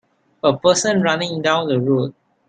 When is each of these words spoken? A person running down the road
A 0.43 0.57
person 0.57 1.03
running 1.03 1.43
down 1.43 1.67
the 1.67 1.79
road 1.79 2.15